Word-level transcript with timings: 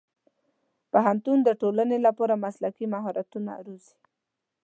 پوهنتون 0.91 1.37
د 1.43 1.49
ټولنې 1.61 1.97
لپاره 2.07 2.41
مسلکي 2.45 2.85
مهارتونه 2.93 3.51
روزي. 3.65 3.95